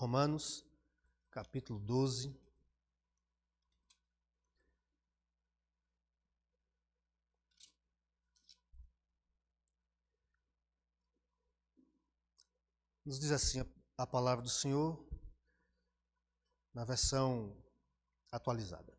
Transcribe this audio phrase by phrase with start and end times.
[0.00, 0.64] Romanos,
[1.30, 2.34] capítulo 12.
[13.04, 13.60] Nos diz assim
[13.98, 15.06] a palavra do Senhor,
[16.72, 17.54] na versão
[18.32, 18.98] atualizada.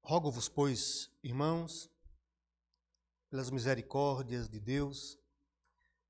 [0.00, 1.90] Rogo-vos, pois, irmãos,
[3.28, 5.18] pelas misericórdias de Deus,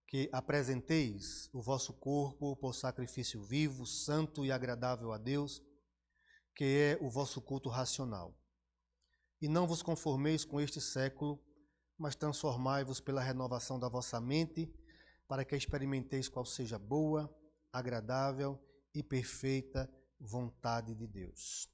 [0.09, 5.63] que apresenteis o vosso corpo por sacrifício vivo, santo e agradável a Deus,
[6.57, 8.35] que é o vosso culto racional.
[9.41, 11.39] E não vos conformeis com este século,
[11.97, 14.73] mas transformai-vos pela renovação da vossa mente,
[15.29, 17.31] para que experimenteis qual seja a boa,
[17.71, 18.59] agradável
[18.95, 21.69] e perfeita vontade de Deus.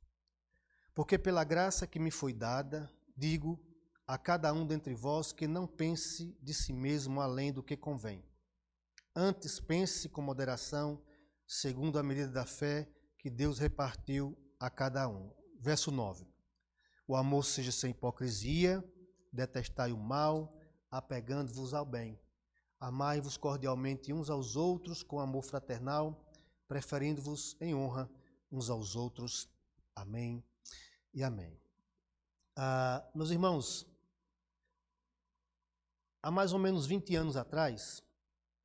[0.93, 3.65] Porque pela graça que me foi dada, digo
[4.07, 8.25] a cada um dentre vós que não pense de si mesmo além do que convém.
[9.17, 11.03] Antes pense com moderação,
[11.47, 15.33] segundo a medida da fé que Deus repartiu a cada um.
[15.61, 16.27] Verso 9.
[17.07, 18.85] O amor seja sem hipocrisia,
[19.33, 20.55] detestai o mal,
[20.91, 22.21] apegando-vos ao bem.
[22.79, 26.23] Amai-vos cordialmente uns aos outros com amor fraternal,
[26.69, 28.11] preferindo-vos em honra
[28.51, 29.49] uns aos outros.
[29.95, 30.45] Amém
[31.13, 31.59] e amém.
[32.57, 33.87] Ah, meus irmãos,
[36.25, 38.03] há mais ou menos 20 anos atrás,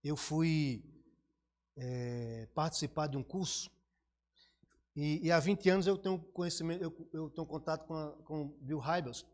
[0.02, 0.82] eu fui
[1.76, 3.70] é, participar de um curso
[4.96, 8.48] e, e, há 20 anos eu tenho conhecimento, eu, eu tenho contato com, a, com
[8.62, 9.26] Bill Hybels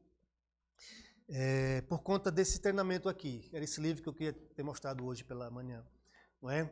[1.30, 3.48] é, por conta desse treinamento aqui.
[3.53, 5.86] Era esse livro que eu queria ter mostrado hoje pela manhã,
[6.42, 6.70] não é?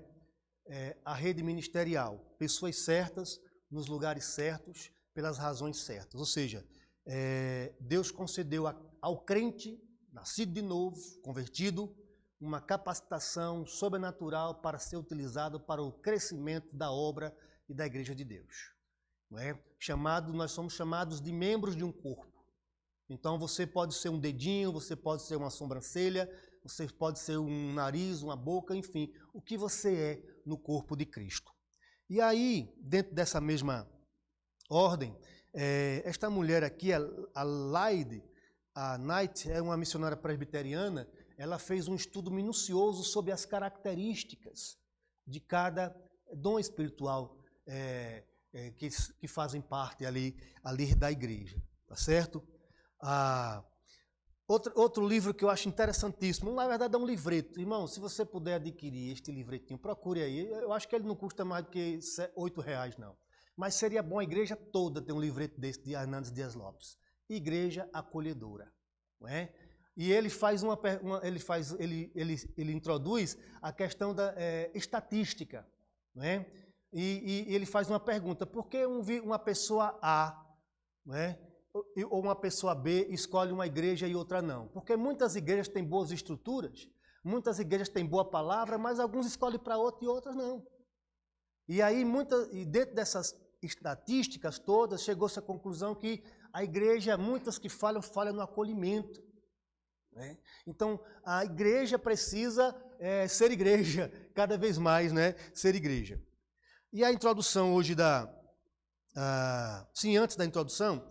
[0.65, 6.19] é a rede ministerial, pessoas certas nos lugares certos pelas razões certas.
[6.19, 6.65] Ou seja,
[7.05, 9.79] é, Deus concedeu a, ao crente
[10.13, 11.93] nascido de novo, convertido,
[12.39, 17.35] uma capacitação sobrenatural para ser utilizado para o crescimento da obra
[17.67, 18.71] e da igreja de Deus.
[19.29, 19.59] Não é?
[19.79, 22.45] Chamado, nós somos chamados de membros de um corpo.
[23.09, 26.29] Então você pode ser um dedinho, você pode ser uma sobrancelha,
[26.63, 31.05] você pode ser um nariz, uma boca, enfim, o que você é no corpo de
[31.05, 31.51] Cristo.
[32.09, 33.89] E aí, dentro dessa mesma
[34.69, 35.17] ordem,
[35.53, 38.23] é, esta mulher aqui, a Laide,
[38.75, 41.07] a Knight é uma missionária presbiteriana,
[41.37, 44.77] ela fez um estudo minucioso sobre as características
[45.25, 45.95] de cada
[46.33, 48.89] dom espiritual é, é, que,
[49.19, 52.43] que, fazem parte ali, ali da igreja, tá certo?
[52.99, 53.63] Ah,
[54.47, 57.59] outro, outro livro que eu acho interessantíssimo, na verdade é um livreto.
[57.59, 60.47] Irmão, se você puder adquirir este livretinho, procure aí.
[60.47, 61.99] Eu acho que ele não custa mais do que
[62.35, 63.15] oito reais, não.
[63.55, 66.97] Mas seria bom a igreja toda ter um livreto desse de Hernandes Dias Lopes
[67.29, 68.71] igreja acolhedora.
[69.19, 69.53] Não é?
[69.95, 74.71] E ele faz uma, uma, ele faz ele, ele, ele introduz a questão da é,
[74.73, 75.67] estatística,
[76.15, 76.45] não é?
[76.91, 80.45] E, e, ele faz uma pergunta: por que um, uma pessoa A,
[81.05, 81.39] não é?
[82.09, 84.67] ou uma pessoa B escolhe uma igreja e outra não?
[84.67, 86.87] Porque muitas igrejas têm boas estruturas,
[87.23, 90.65] muitas igrejas têm boa palavra, mas alguns escolhem para outra e outras não.
[91.67, 96.23] E aí, muita, e dentro dessas estatísticas todas, chegou-se à conclusão que
[96.53, 99.19] a igreja, muitas que falham, falham no acolhimento.
[100.11, 100.37] Né?
[100.67, 105.35] Então, a igreja precisa é, ser igreja, cada vez mais, né?
[105.51, 106.21] Ser igreja.
[106.91, 108.31] E a introdução hoje da.
[109.95, 111.09] sim, antes da introdução,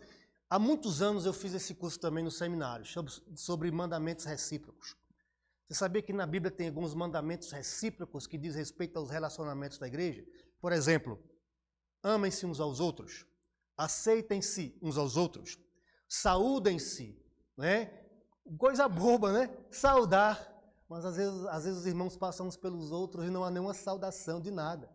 [0.49, 4.97] há muitos anos eu fiz esse curso também no seminário, sobre, sobre mandamentos recíprocos.
[5.67, 9.89] Você sabia que na Bíblia tem alguns mandamentos recíprocos que diz respeito aos relacionamentos da
[9.89, 10.25] igreja?
[10.61, 11.21] Por exemplo,
[12.01, 13.27] amem-se uns aos outros
[13.77, 15.59] aceitem-se uns aos outros,
[16.09, 17.19] saúdem-se,
[17.57, 17.93] né?
[18.59, 19.57] Coisa boba, né?
[19.71, 20.51] Saudar.
[20.89, 23.73] Mas às vezes, às vezes os irmãos passam uns pelos outros e não há nenhuma
[23.73, 24.91] saudação de nada.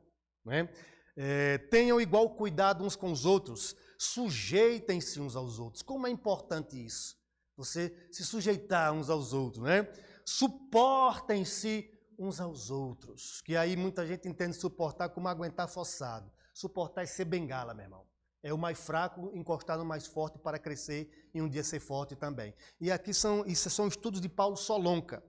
[0.45, 0.69] Né?
[1.15, 5.81] É, tenham igual cuidado uns com os outros, sujeitem-se uns aos outros.
[5.81, 7.17] Como é importante isso?
[7.55, 9.91] Você se sujeitar uns aos outros, né?
[10.23, 13.41] Suportem-se uns aos outros.
[13.41, 16.31] Que aí muita gente entende suportar como aguentar forçado.
[16.53, 18.05] Suportar é ser bengala, meu irmão.
[18.43, 22.15] É o mais fraco encostar no mais forte para crescer e um dia ser forte
[22.15, 22.53] também.
[22.79, 25.23] E aqui são, isso são estudos de Paulo Solonca.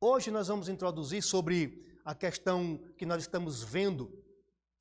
[0.00, 4.12] Hoje nós vamos introduzir sobre a questão que nós estamos vendo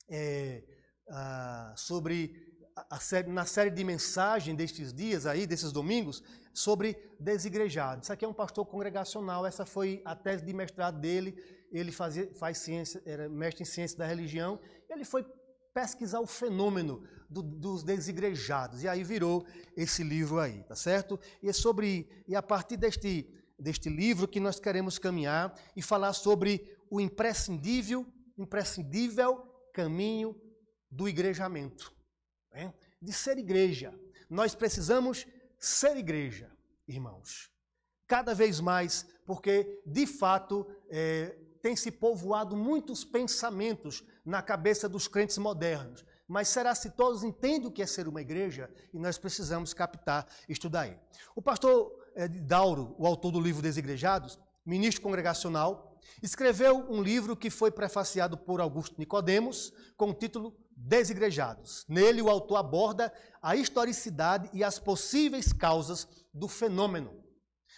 [0.10, 0.64] é,
[1.10, 6.22] a, sobre a, a série, na série de mensagem destes dias aí, desses domingos,
[6.54, 8.06] sobre desigrejados.
[8.06, 11.36] Isso aqui é um pastor congregacional, essa foi a tese de mestrado dele.
[11.72, 14.60] Ele fazia, faz ciência, era mestre em ciência da religião.
[14.90, 15.26] Ele foi
[15.74, 18.84] pesquisar o fenômeno do, dos desigrejados.
[18.84, 21.20] E aí virou esse livro aí, tá certo?
[21.42, 26.14] E é sobre e a partir deste deste livro que nós queremos caminhar e falar
[26.14, 28.06] sobre o imprescindível
[28.38, 29.38] imprescindível
[29.74, 30.36] caminho
[30.90, 31.94] do igrejamento,
[32.52, 32.74] né?
[33.02, 33.94] de ser igreja.
[34.30, 35.26] Nós precisamos
[35.60, 36.52] ser igreja,
[36.88, 37.50] irmãos.
[38.08, 45.08] Cada vez mais, porque de fato é, tem se povoado muitos pensamentos na cabeça dos
[45.08, 46.06] crentes modernos.
[46.28, 48.70] Mas será se todos entendem o que é ser uma igreja?
[48.94, 50.98] E nós precisamos captar isto daí.
[51.36, 57.50] O pastor é, Dauro, o autor do livro Desigrejados, ministro congregacional, escreveu um livro que
[57.50, 61.86] foi prefaciado por Augusto Nicodemos com o título Desigrejados.
[61.88, 67.14] Nele, o autor aborda a historicidade e as possíveis causas do fenômeno,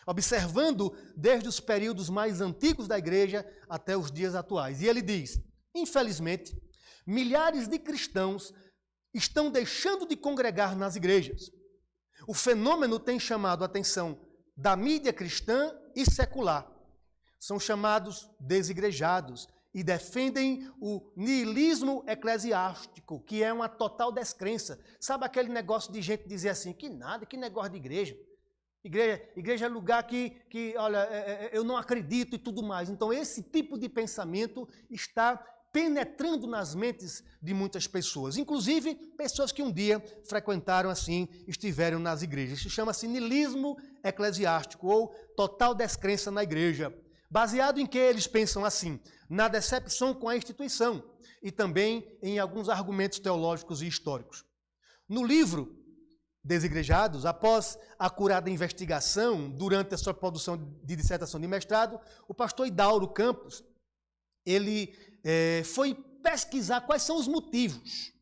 [0.07, 4.81] observando desde os períodos mais antigos da igreja até os dias atuais.
[4.81, 5.41] E ele diz:
[5.75, 6.57] infelizmente,
[7.05, 8.53] milhares de cristãos
[9.13, 11.51] estão deixando de congregar nas igrejas.
[12.27, 14.19] O fenômeno tem chamado a atenção
[14.57, 16.69] da mídia cristã e secular.
[17.39, 24.79] São chamados desigrejados e defendem o niilismo eclesiástico, que é uma total descrença.
[24.99, 28.17] Sabe aquele negócio de gente dizer assim, que nada, que negócio de igreja.
[28.83, 32.89] Igreja, igreja é lugar que, que olha, é, é, eu não acredito e tudo mais.
[32.89, 35.43] Então, esse tipo de pensamento está
[35.75, 42.21] penetrando nas mentes de muitas pessoas, inclusive pessoas que um dia frequentaram assim, estiveram nas
[42.21, 42.59] igrejas.
[42.59, 46.97] Isso chama-se nilismo eclesiástico ou total descrença na igreja.
[47.29, 49.01] Baseado em que eles pensam assim?
[49.29, 51.03] Na decepção com a instituição
[51.43, 54.45] e também em alguns argumentos teológicos e históricos.
[55.09, 55.75] No livro
[56.41, 61.99] Desigrejados, após a curada investigação, durante a sua produção de dissertação de mestrado,
[62.29, 63.61] o pastor Idauro Campos,
[64.45, 64.93] ele
[65.25, 68.13] é, foi pesquisar quais são os motivos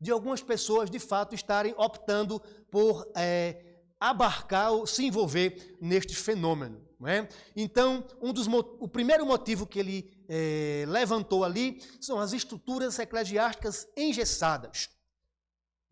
[0.00, 2.40] de algumas pessoas, de fato, estarem optando
[2.70, 3.64] por é,
[3.98, 6.86] abarcar ou se envolver neste fenômeno.
[7.04, 7.28] É?
[7.54, 13.86] Então, um dos, o primeiro motivo que ele é, levantou ali são as estruturas eclesiásticas
[13.94, 14.88] engessadas,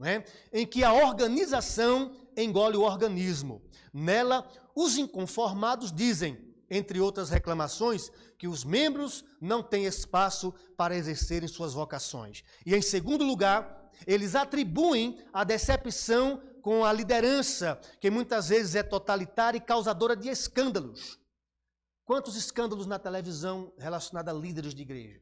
[0.03, 0.25] é?
[0.51, 3.63] em que a organização engole o organismo.
[3.93, 11.49] Nela, os inconformados dizem, entre outras reclamações, que os membros não têm espaço para exercerem
[11.49, 12.43] suas vocações.
[12.65, 18.83] E, em segundo lugar, eles atribuem a decepção com a liderança, que muitas vezes é
[18.83, 21.19] totalitária e causadora de escândalos.
[22.05, 25.21] Quantos escândalos na televisão relacionados a líderes de igreja?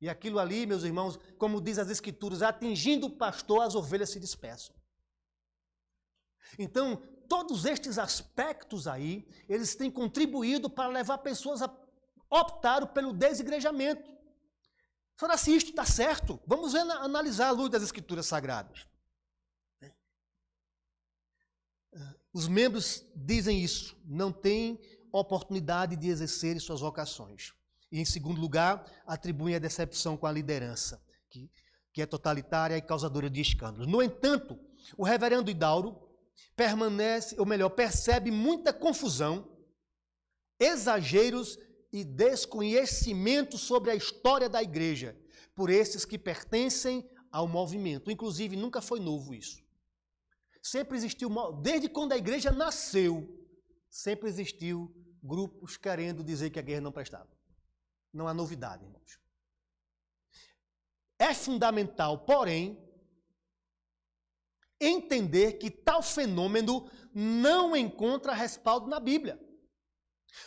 [0.00, 4.18] E aquilo ali, meus irmãos, como diz as Escrituras, atingindo o pastor, as ovelhas se
[4.18, 4.74] dispersam.
[6.58, 7.00] Então,
[7.32, 11.74] todos estes aspectos aí, eles têm contribuído para levar pessoas a
[12.28, 14.14] optar pelo desigrejamento.
[15.18, 16.38] Será se isto está certo?
[16.46, 18.86] Vamos analisar a luz das Escrituras Sagradas.
[22.34, 24.78] Os membros dizem isso, não têm
[25.10, 27.54] oportunidade de exercer suas vocações.
[27.90, 31.50] E, em segundo lugar, atribuem a decepção com a liderança, que,
[31.94, 33.86] que é totalitária e causadora de escândalos.
[33.86, 34.58] No entanto,
[34.98, 36.01] o reverendo Idauro
[36.56, 39.56] permanece, ou melhor, percebe muita confusão,
[40.58, 41.58] exageros
[41.92, 45.18] e desconhecimento sobre a história da igreja
[45.54, 48.10] por esses que pertencem ao movimento.
[48.10, 49.62] Inclusive, nunca foi novo isso.
[50.62, 51.28] Sempre existiu,
[51.60, 53.28] desde quando a igreja nasceu,
[53.90, 57.28] sempre existiu grupos querendo dizer que a guerra não prestava.
[58.12, 59.18] Não há novidade, irmãos.
[61.18, 62.78] É fundamental, porém,
[64.84, 69.38] entender que tal fenômeno não encontra respaldo na Bíblia.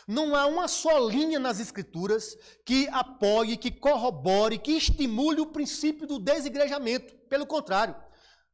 [0.06, 6.06] Não há uma só linha nas Escrituras que apoie, que corrobore, que estimule o princípio
[6.06, 7.14] do desigrejamento.
[7.28, 7.94] Pelo contrário,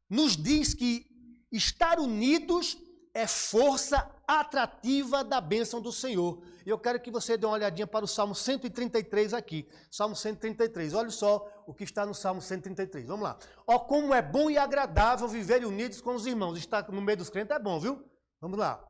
[0.09, 1.07] nos diz que
[1.51, 2.77] estar unidos
[3.15, 6.43] é força atrativa da bênção do Senhor.
[6.65, 9.69] E eu quero que você dê uma olhadinha para o Salmo 133 aqui.
[9.91, 10.95] Salmo 133.
[10.95, 13.07] Olha só o que está no Salmo 133.
[13.07, 13.39] Vamos lá.
[13.67, 16.59] Ó, como é bom e agradável viver unidos com os irmãos.
[16.59, 18.03] Estar no meio dos crentes é bom, viu?
[18.41, 18.83] Vamos lá.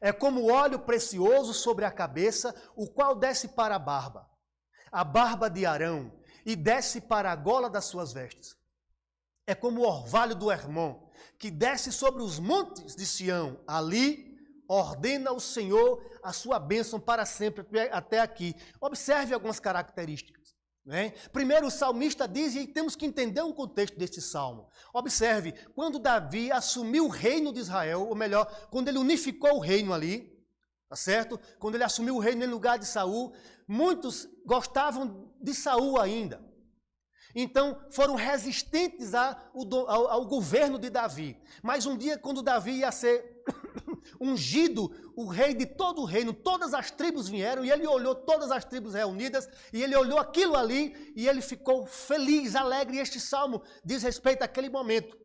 [0.00, 4.28] É como óleo precioso sobre a cabeça, o qual desce para a barba,
[4.90, 6.12] a barba de Arão,
[6.44, 8.56] e desce para a gola das suas vestes.
[9.46, 13.60] É como o orvalho do Hermon, que desce sobre os montes de Sião.
[13.66, 14.31] Ali
[14.72, 18.54] ordena o Senhor a sua bênção para sempre, até aqui.
[18.80, 20.54] Observe algumas características.
[20.84, 21.10] Né?
[21.32, 24.68] Primeiro, o salmista diz, e temos que entender um contexto deste salmo.
[24.92, 29.92] Observe, quando Davi assumiu o reino de Israel, ou melhor, quando ele unificou o reino
[29.92, 30.32] ali,
[30.88, 31.38] tá certo?
[31.58, 33.32] Quando ele assumiu o reino em lugar de Saul,
[33.68, 36.42] muitos gostavam de Saul ainda.
[37.34, 39.36] Então, foram resistentes ao,
[39.88, 41.40] ao, ao governo de Davi.
[41.62, 43.31] Mas um dia, quando Davi ia ser
[44.20, 48.50] ungido, o rei de todo o reino, todas as tribos vieram e ele olhou todas
[48.50, 52.96] as tribos reunidas e ele olhou aquilo ali e ele ficou feliz, alegre.
[52.96, 55.16] E este salmo diz respeito àquele momento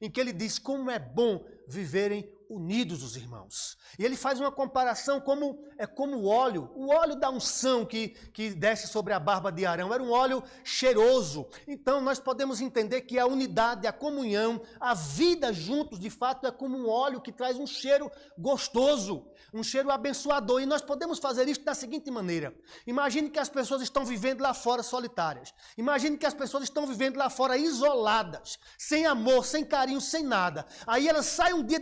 [0.00, 3.76] em que ele diz como é bom viverem unidos os irmãos.
[3.98, 8.08] E ele faz uma comparação como é como o óleo, o óleo da unção que,
[8.32, 11.46] que desce sobre a barba de Arão, era um óleo cheiroso.
[11.66, 16.50] Então nós podemos entender que a unidade, a comunhão, a vida juntos, de fato, é
[16.50, 20.60] como um óleo que traz um cheiro gostoso um cheiro abençoador.
[20.60, 22.54] E nós podemos fazer isso da seguinte maneira:
[22.86, 25.52] imagine que as pessoas estão vivendo lá fora solitárias.
[25.76, 30.66] Imagine que as pessoas estão vivendo lá fora isoladas, sem amor, sem carinho, sem nada.
[30.86, 31.80] Aí elas saem um dia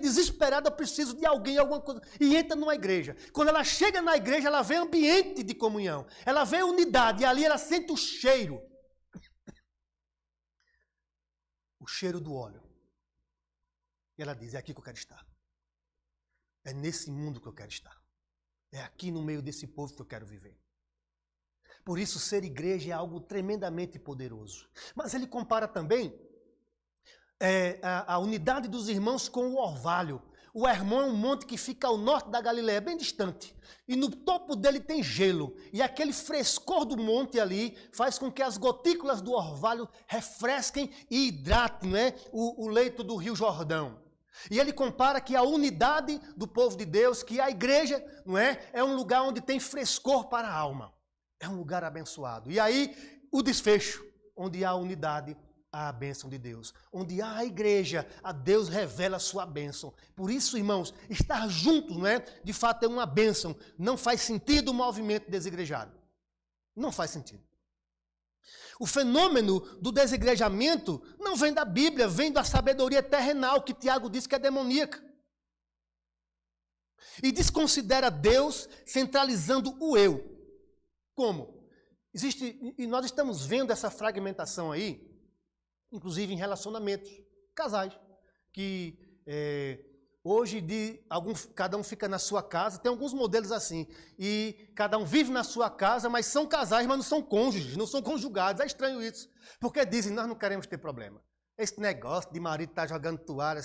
[0.55, 3.17] desesperada, preciso de alguém, alguma coisa, e entra numa igreja.
[3.33, 7.45] Quando ela chega na igreja, ela vê ambiente de comunhão, ela vê unidade, e ali
[7.45, 8.61] ela sente o cheiro.
[11.81, 12.63] O cheiro do óleo.
[14.17, 15.27] E ela diz: É aqui que eu quero estar.
[16.65, 18.03] É nesse mundo que eu quero estar.
[18.73, 20.59] É aqui no meio desse povo que eu quero viver.
[21.85, 24.67] Por isso, ser igreja é algo tremendamente poderoso.
[24.95, 26.19] Mas ele compara também
[27.39, 30.23] é, a, a, unidade dos irmãos com o orvalho.
[30.57, 33.53] O Hermon é um monte que fica ao norte da Galiléia, bem distante.
[33.89, 35.57] E no topo dele tem gelo.
[35.73, 41.27] E aquele frescor do monte ali faz com que as gotículas do orvalho refresquem e
[41.27, 43.99] hidratem né, o, o leito do rio Jordão.
[44.49, 48.61] E ele compara que a unidade do povo de Deus, que a igreja, não é,
[48.73, 50.95] é um lugar onde tem frescor para a alma.
[51.41, 52.49] É um lugar abençoado.
[52.49, 52.95] E aí
[53.33, 54.07] o desfecho,
[54.37, 55.37] onde há unidade,
[55.75, 56.73] há a bênção de Deus.
[56.93, 59.93] Onde há a igreja, a Deus revela a sua bênção.
[60.15, 62.21] Por isso, irmãos, estar juntos, não é?
[62.45, 63.57] De fato é uma bênção.
[63.77, 65.93] Não faz sentido o movimento desigrejado.
[66.77, 67.43] Não faz sentido.
[68.79, 74.27] O fenômeno do desigrejamento não vem da Bíblia, vem da sabedoria terrenal que Tiago diz
[74.27, 75.03] que é demoníaca.
[77.23, 80.33] E desconsidera Deus centralizando o eu.
[81.15, 81.69] Como?
[82.13, 85.14] Existe, e nós estamos vendo essa fragmentação aí,
[85.95, 87.11] inclusive em relacionamentos,
[87.55, 87.99] casais,
[88.53, 89.79] que é,
[90.27, 93.87] Hoje, de algum, cada um fica na sua casa, tem alguns modelos assim.
[94.19, 97.87] E cada um vive na sua casa, mas são casais, mas não são cônjuges, não
[97.87, 98.63] são conjugados.
[98.63, 99.29] É estranho isso.
[99.61, 101.23] Porque dizem, nós não queremos ter problema.
[101.59, 103.61] Esse negócio de marido estar tá jogando toalha,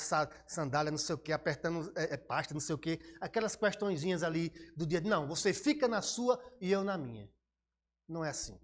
[0.45, 4.21] sandália, não sei o quê, apertando é, é, pasta, não sei o quê, aquelas questõezinhas
[4.21, 4.99] ali do dia.
[4.99, 7.29] Não, você fica na sua e eu na minha.
[8.05, 8.59] Não é assim.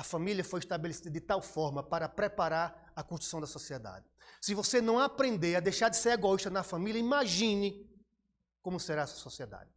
[0.00, 4.06] A família foi estabelecida de tal forma para preparar a construção da sociedade.
[4.40, 7.86] Se você não aprender a deixar de ser egoísta na família, imagine
[8.62, 9.68] como será essa sociedade.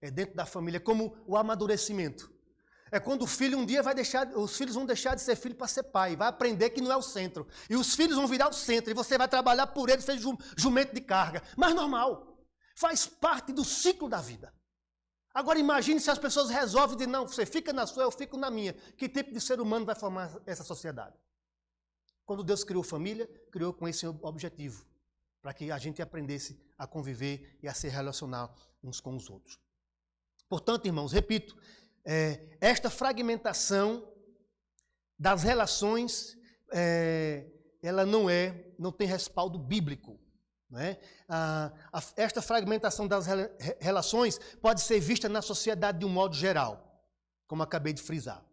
[0.00, 2.32] É dentro da família, como o amadurecimento.
[2.90, 5.54] É quando o filho um dia vai deixar, os filhos vão deixar de ser filho
[5.54, 7.46] para ser pai, vai aprender que não é o centro.
[7.68, 10.26] E os filhos vão virar o centro, e você vai trabalhar por eles, seja
[10.56, 11.42] jumento de carga.
[11.54, 12.40] Mas normal,
[12.74, 14.57] faz parte do ciclo da vida.
[15.34, 18.50] Agora imagine se as pessoas resolvem de não, você fica na sua, eu fico na
[18.50, 18.72] minha.
[18.72, 21.16] Que tipo de ser humano vai formar essa sociedade?
[22.24, 24.84] Quando Deus criou família, criou com esse objetivo,
[25.40, 29.58] para que a gente aprendesse a conviver e a se relacionar uns com os outros.
[30.48, 31.56] Portanto, irmãos, repito,
[32.04, 34.06] é, esta fragmentação
[35.18, 36.36] das relações,
[36.72, 37.46] é,
[37.82, 40.18] ela não é, não tem respaldo bíblico.
[40.76, 40.98] É?
[41.26, 46.34] a, a, esta fragmentação das re, relações pode ser vista na sociedade de um modo
[46.34, 47.02] geral,
[47.46, 48.44] como acabei de frisar.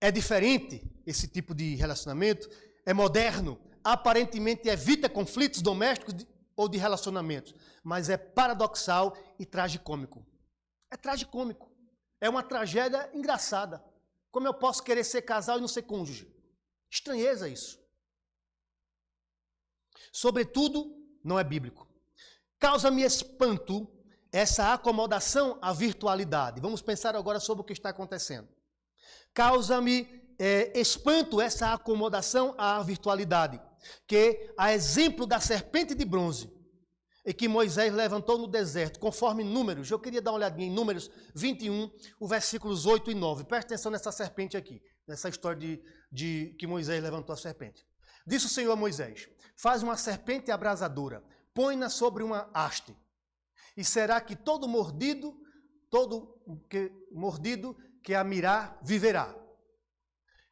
[0.00, 2.48] É diferente esse tipo de relacionamento,
[2.86, 10.26] é moderno, aparentemente evita conflitos domésticos ou de relacionamentos, mas é paradoxal e tragicômico.
[10.90, 11.70] É tragicômico.
[12.20, 13.84] É uma tragédia engraçada.
[14.30, 16.26] Como eu posso querer ser casal e não ser cônjuge?
[16.90, 17.78] Estranheza isso.
[20.12, 20.94] Sobretudo,
[21.24, 21.88] não é bíblico.
[22.58, 23.88] Causa-me espanto
[24.32, 26.60] essa acomodação à virtualidade.
[26.60, 28.48] Vamos pensar agora sobre o que está acontecendo.
[29.32, 30.08] Causa-me
[30.38, 33.60] é, espanto essa acomodação à virtualidade,
[34.06, 36.50] que, a exemplo da serpente de bronze,
[37.24, 41.10] e que Moisés levantou no deserto, conforme números, eu queria dar uma olhadinha em números
[41.34, 43.44] 21, o versículos 8 e 9.
[43.44, 47.84] Presta atenção nessa serpente aqui, nessa história de, de que Moisés levantou a serpente.
[48.26, 51.22] Disse o Senhor a Moisés: Faz uma serpente abrasadora,
[51.54, 52.96] põe-na sobre uma haste,
[53.76, 55.38] e será que todo mordido,
[55.88, 59.34] todo que, mordido que a mirar viverá.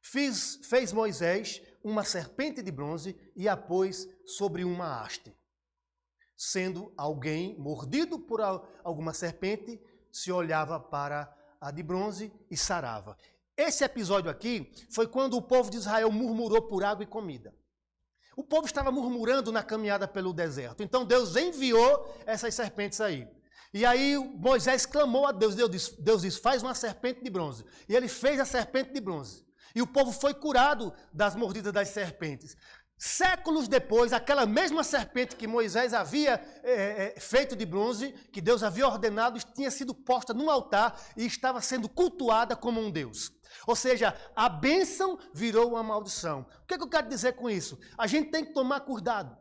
[0.01, 5.35] Fiz, fez Moisés uma serpente de bronze e a pôs sobre uma haste.
[6.37, 9.81] Sendo alguém mordido por alguma serpente,
[10.13, 13.17] se olhava para a de bronze e sarava.
[13.57, 17.55] Esse episódio aqui foi quando o povo de Israel murmurou por água e comida.
[18.37, 20.83] O povo estava murmurando na caminhada pelo deserto.
[20.83, 23.29] Então Deus enviou essas serpentes aí.
[23.73, 25.55] E aí Moisés clamou a Deus.
[25.55, 27.65] Deus disse, Deus disse: faz uma serpente de bronze.
[27.89, 29.45] E ele fez a serpente de bronze.
[29.75, 32.57] E o povo foi curado das mordidas das serpentes.
[32.97, 38.63] Séculos depois, aquela mesma serpente que Moisés havia é, é, feito de bronze, que Deus
[38.63, 43.33] havia ordenado, tinha sido posta num altar e estava sendo cultuada como um Deus.
[43.67, 46.47] Ou seja, a bênção virou uma maldição.
[46.63, 47.79] O que, é que eu quero dizer com isso?
[47.97, 49.37] A gente tem que tomar cuidado.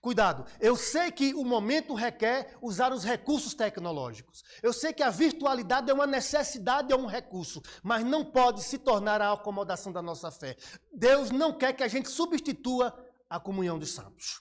[0.00, 4.44] Cuidado, eu sei que o momento requer usar os recursos tecnológicos.
[4.62, 8.78] Eu sei que a virtualidade é uma necessidade, é um recurso, mas não pode se
[8.78, 10.56] tornar a acomodação da nossa fé.
[10.92, 12.94] Deus não quer que a gente substitua
[13.28, 14.40] a comunhão dos santos.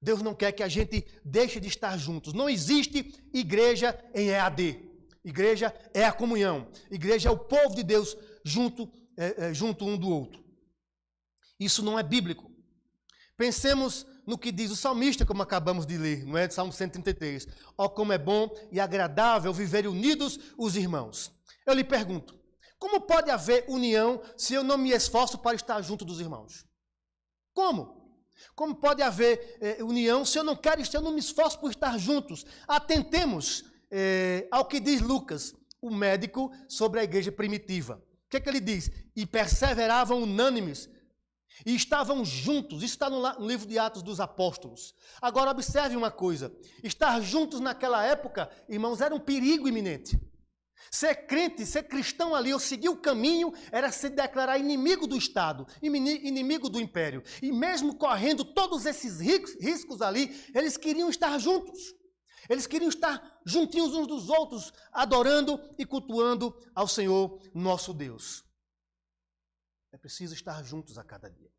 [0.00, 2.32] Deus não quer que a gente deixe de estar juntos.
[2.34, 4.86] Não existe igreja em EAD.
[5.24, 6.68] Igreja é a comunhão.
[6.90, 10.44] Igreja é o povo de Deus junto, é, é, junto um do outro.
[11.58, 12.48] Isso não é bíblico.
[13.36, 16.48] Pensemos no que diz o salmista, como acabamos de ler, não é?
[16.48, 17.46] Salmo 133.
[17.76, 21.32] Ó, oh, como é bom e agradável viver unidos os irmãos.
[21.66, 22.38] Eu lhe pergunto,
[22.78, 26.64] como pode haver união se eu não me esforço para estar junto dos irmãos?
[27.52, 27.96] Como?
[28.54, 31.70] Como pode haver eh, união se eu não quero, se eu não me esforço por
[31.70, 32.44] estar juntos?
[32.68, 38.05] Atentemos eh, ao que diz Lucas, o médico, sobre a igreja primitiva.
[38.26, 38.90] O que, é que ele diz?
[39.14, 40.88] E perseveravam unânimes
[41.64, 42.82] e estavam juntos.
[42.82, 44.94] Isso está no livro de Atos dos Apóstolos.
[45.22, 46.52] Agora, observe uma coisa:
[46.82, 50.20] estar juntos naquela época, irmãos, era um perigo iminente.
[50.90, 55.66] Ser crente, ser cristão ali, ou seguir o caminho, era se declarar inimigo do Estado,
[55.82, 57.22] inimigo do império.
[57.42, 61.95] E mesmo correndo todos esses riscos ali, eles queriam estar juntos.
[62.48, 68.44] Eles queriam estar juntinhos uns dos outros, adorando e cultuando ao Senhor nosso Deus.
[69.92, 71.50] É preciso estar juntos a cada dia.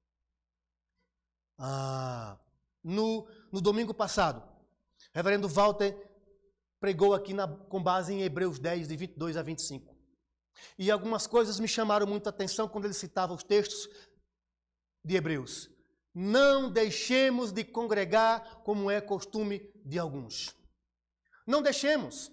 [1.57, 2.39] Ah,
[2.83, 4.47] no, no domingo passado,
[5.13, 5.95] reverendo Walter
[6.79, 9.97] pregou aqui na, com base em Hebreus 10, de 22 a 25.
[10.77, 13.89] E algumas coisas me chamaram muita atenção quando ele citava os textos
[15.03, 15.69] de Hebreus.
[16.13, 20.56] Não deixemos de congregar como é costume de alguns.
[21.47, 22.29] Não deixemos.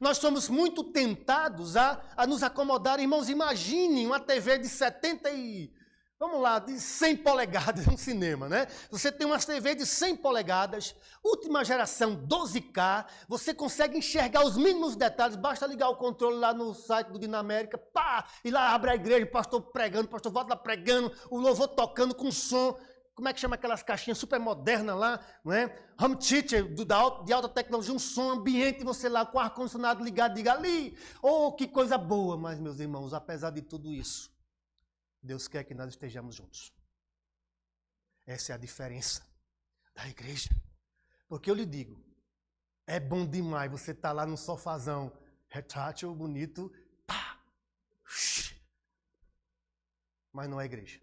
[0.00, 2.98] Nós somos muito tentados a, a nos acomodar.
[2.98, 5.76] Irmãos, imaginem uma TV de 70 e.
[6.20, 8.66] Vamos lá, de 100 polegadas no cinema, né?
[8.90, 14.96] Você tem uma TV de 100 polegadas, última geração 12K, você consegue enxergar os mínimos
[14.96, 18.94] detalhes, basta ligar o controle lá no site do Dinamérica, pá, e lá abre a
[18.96, 22.76] igreja, o pastor pregando, o pastor volta lá pregando, o louvor tocando com som
[23.18, 25.76] como é que chama aquelas caixinhas super modernas lá, não é?
[26.00, 30.04] Home theater do, da, de alta tecnologia, um som ambiente, você lá com o ar-condicionado
[30.04, 32.36] ligado, diga ali, oh, que coisa boa.
[32.36, 34.32] Mas, meus irmãos, apesar de tudo isso,
[35.20, 36.72] Deus quer que nós estejamos juntos.
[38.24, 39.26] Essa é a diferença
[39.96, 40.50] da igreja.
[41.26, 42.00] Porque eu lhe digo,
[42.86, 45.12] é bom demais você estar tá lá no sofazão,
[45.48, 46.72] retrátil, bonito,
[47.04, 47.36] pá,
[50.32, 51.00] mas não é igreja.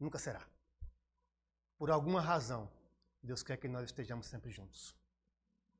[0.00, 0.49] Nunca será.
[1.80, 2.70] Por alguma razão,
[3.22, 4.94] Deus quer que nós estejamos sempre juntos.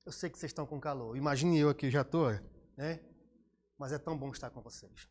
[0.07, 1.15] Eu sei que vocês estão com calor.
[1.15, 2.31] Imagine eu aqui, já estou,
[2.75, 3.01] né?
[3.77, 5.11] Mas é tão bom estar com vocês.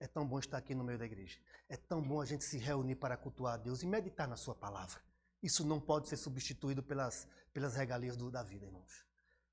[0.00, 1.38] É tão bom estar aqui no meio da igreja.
[1.68, 4.54] É tão bom a gente se reunir para cultuar a Deus e meditar na Sua
[4.54, 4.98] palavra.
[5.42, 9.04] Isso não pode ser substituído pelas, pelas regalias do, da vida, irmãos.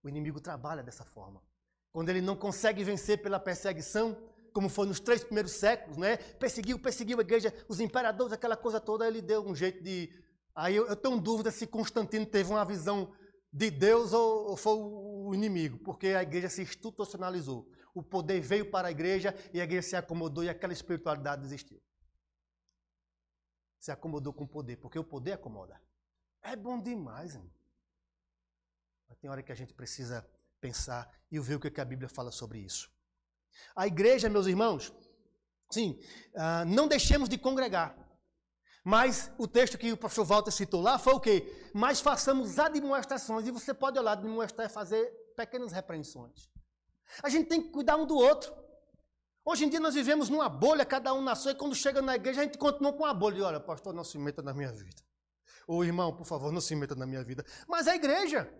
[0.01, 1.43] O inimigo trabalha dessa forma.
[1.91, 4.15] Quando ele não consegue vencer pela perseguição,
[4.53, 6.15] como foi nos três primeiros séculos, né?
[6.15, 10.75] Perseguiu, perseguiu a igreja, os imperadores, aquela coisa toda, ele deu um jeito de Aí
[10.75, 13.13] eu, eu tenho dúvida se Constantino teve uma visão
[13.51, 17.69] de Deus ou, ou foi o inimigo, porque a igreja se institucionalizou.
[17.93, 21.81] O poder veio para a igreja e a igreja se acomodou e aquela espiritualidade desistiu.
[23.79, 25.81] Se acomodou com o poder, porque o poder acomoda.
[26.41, 27.51] É bom demais, irmão.
[29.09, 30.25] Mas tem hora que a gente precisa
[30.61, 32.89] pensar e ver o que a Bíblia fala sobre isso.
[33.75, 34.93] A igreja, meus irmãos,
[35.69, 35.99] sim,
[36.33, 37.95] uh, não deixemos de congregar.
[38.83, 41.69] Mas o texto que o professor Walter citou lá foi o quê?
[41.73, 43.47] Mas façamos admoestações.
[43.47, 46.49] E você pode olhar, admoestar é fazer pequenas repreensões.
[47.21, 48.51] A gente tem que cuidar um do outro.
[49.45, 52.15] Hoje em dia nós vivemos numa bolha, cada um na sua, e quando chega na
[52.15, 53.37] igreja a gente continua com a bolha.
[53.37, 55.01] E olha, pastor, não se meta na minha vida.
[55.67, 57.45] Ou irmão, por favor, não se meta na minha vida.
[57.67, 58.51] Mas a igreja.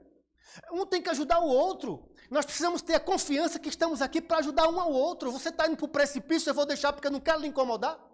[0.71, 2.11] Um tem que ajudar o outro.
[2.29, 5.31] Nós precisamos ter a confiança que estamos aqui para ajudar um ao outro.
[5.31, 8.10] Você está indo para o precipício, eu vou deixar porque eu não quero lhe incomodar.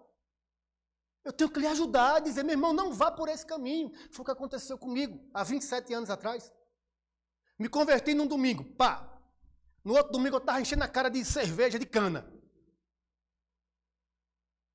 [1.28, 3.92] Eu tenho que lhe ajudar a dizer, meu irmão, não vá por esse caminho.
[4.10, 6.50] Foi o que aconteceu comigo há 27 anos atrás.
[7.58, 9.20] Me converti num domingo, pá.
[9.84, 12.26] No outro domingo eu estava enchendo a cara de cerveja, de cana.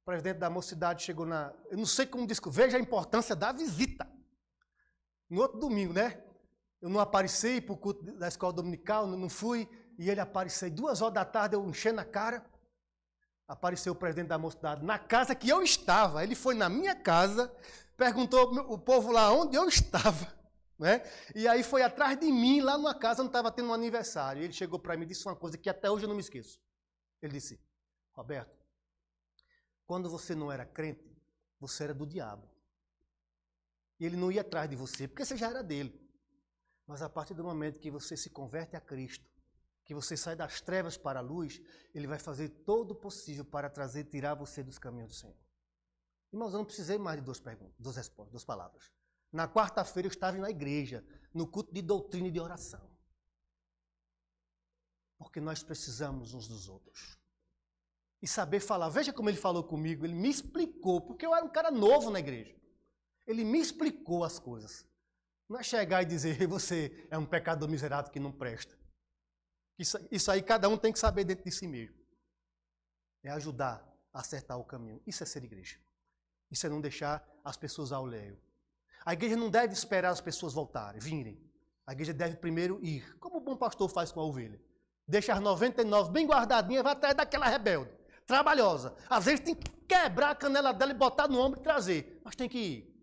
[0.01, 1.51] O presidente da mocidade chegou na.
[1.71, 2.51] Eu não sei como disco.
[2.51, 4.07] Veja a importância da visita.
[5.27, 6.23] No outro domingo, né?
[6.79, 10.69] Eu não apareci para o culto da escola dominical, não fui, e ele apareceu.
[10.69, 12.45] Duas horas da tarde, eu enchendo a cara.
[13.47, 16.23] Apareceu o presidente da mocidade na casa que eu estava.
[16.23, 17.53] Ele foi na minha casa,
[17.97, 20.33] perguntou o povo lá onde eu estava.
[20.79, 21.01] Né?
[21.35, 24.41] E aí foi atrás de mim, lá numa casa, não estava tendo um aniversário.
[24.41, 26.59] Ele chegou para mim e disse uma coisa que até hoje eu não me esqueço.
[27.21, 27.59] Ele disse:
[28.11, 28.63] Roberto,
[29.85, 31.15] quando você não era crente,
[31.59, 32.49] você era do diabo.
[33.99, 36.03] E ele não ia atrás de você, porque você já era dele.
[36.85, 39.25] Mas a partir do momento que você se converte a Cristo,
[39.85, 41.61] que você sai das trevas para a luz,
[41.93, 45.37] ele vai fazer todo o possível para trazer, tirar você dos caminhos do Senhor.
[46.31, 48.91] Irmãos, eu não precisei mais de duas perguntas, duas respostas, duas palavras.
[49.31, 52.89] Na quarta-feira eu estava na igreja, no culto de doutrina e de oração.
[55.17, 57.17] Porque nós precisamos uns dos outros.
[58.21, 58.89] E saber falar.
[58.89, 62.19] Veja como ele falou comigo, ele me explicou, porque eu era um cara novo na
[62.19, 62.55] igreja.
[63.27, 64.87] Ele me explicou as coisas.
[65.47, 68.82] Não é chegar e dizer, você é um pecador miserável que não presta.
[69.77, 71.95] Isso, isso aí cada um tem que saber dentro de si mesmo.
[73.23, 73.83] É ajudar
[74.13, 75.01] a acertar o caminho.
[75.05, 75.77] Isso é ser igreja.
[76.51, 78.37] Isso é não deixar as pessoas ao léu.
[79.05, 81.41] A igreja não deve esperar as pessoas voltarem, virem.
[81.85, 84.61] A igreja deve primeiro ir, como o bom pastor faz com a ovelha.
[85.05, 87.91] Deixa as 99 bem guardadinhas, vai atrás daquela rebelde,
[88.25, 88.95] trabalhosa.
[89.09, 92.35] Às vezes tem que quebrar a canela dela e botar no ombro e trazer, mas
[92.35, 92.93] tem que ir.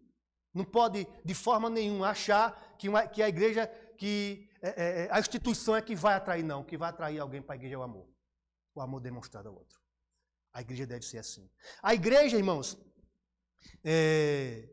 [0.54, 5.08] Não pode, de forma nenhuma, achar que, uma, que a igreja, que é, é, é,
[5.12, 6.64] a instituição é que vai atrair, não.
[6.64, 8.08] Que vai atrair alguém para a igreja é o amor.
[8.74, 9.78] O amor demonstrado ao outro.
[10.54, 11.50] A igreja deve ser assim.
[11.82, 12.78] A igreja, irmãos,
[13.84, 14.70] é,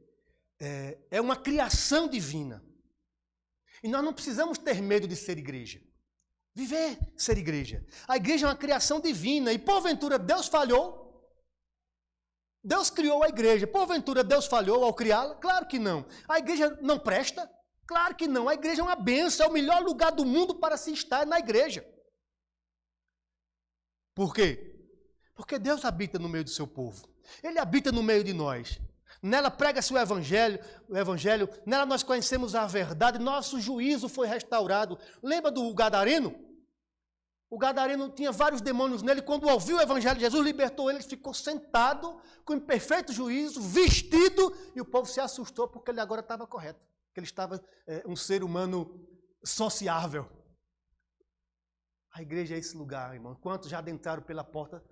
[0.61, 2.65] é, é uma criação divina.
[3.83, 5.81] E nós não precisamos ter medo de ser igreja.
[6.55, 7.85] Viver ser igreja.
[8.07, 9.51] A igreja é uma criação divina.
[9.51, 11.05] E porventura Deus falhou?
[12.63, 13.67] Deus criou a igreja.
[13.67, 15.35] Porventura Deus falhou ao criá-la?
[15.35, 16.07] Claro que não.
[16.29, 17.56] A igreja não presta?
[17.88, 18.50] Claro que não.
[18.50, 19.47] A igreja é uma benção.
[19.47, 21.88] É o melhor lugar do mundo para se estar na igreja.
[24.13, 24.76] Por quê?
[25.34, 27.08] Porque Deus habita no meio do seu povo.
[27.41, 28.80] Ele habita no meio de nós.
[29.21, 34.97] Nela prega-se o evangelho, o evangelho, nela nós conhecemos a verdade, nosso juízo foi restaurado.
[35.23, 36.36] Lembra do gadareno?
[37.50, 41.34] O gadareno tinha vários demônios nele, quando ouviu o evangelho, Jesus libertou ele, ele ficou
[41.34, 46.80] sentado com perfeito juízo, vestido, e o povo se assustou porque ele agora estava correto,
[47.17, 49.03] que ele estava é, um ser humano
[49.43, 50.30] sociável.
[52.13, 53.34] A igreja é esse lugar, irmão.
[53.34, 54.84] Quantos já adentraram pela porta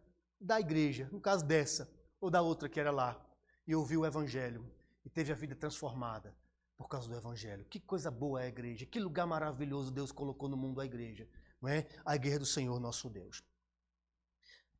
[0.41, 1.87] da igreja, no caso dessa,
[2.19, 3.23] ou da outra que era lá,
[3.67, 4.65] e ouviu o Evangelho
[5.05, 6.35] e teve a vida transformada
[6.75, 7.63] por causa do Evangelho.
[7.65, 11.29] Que coisa boa é a igreja, que lugar maravilhoso Deus colocou no mundo a igreja,
[11.61, 11.87] não é?
[12.03, 13.43] A igreja do Senhor nosso Deus.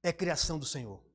[0.02, 1.06] É criação do Senhor.